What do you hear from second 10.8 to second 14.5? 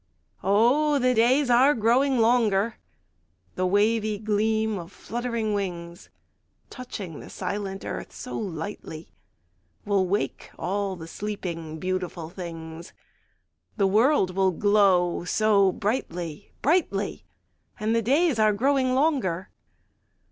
the sleeping, beautiful things, The world will